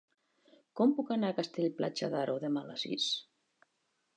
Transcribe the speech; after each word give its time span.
Com 0.79 0.95
puc 0.99 1.11
anar 1.17 1.29
a 1.33 1.35
Castell-Platja 1.41 2.09
d'Aro 2.15 2.39
demà 2.47 2.65
a 2.65 2.71
les 2.71 2.87
sis? 2.87 3.07